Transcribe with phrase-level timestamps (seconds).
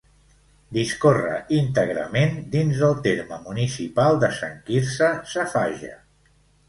[0.75, 5.93] Discorre íntegrament dins del terme municipal de Sant Quirze Safaja.